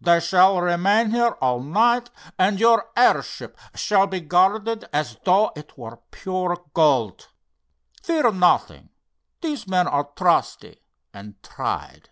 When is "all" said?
1.42-1.62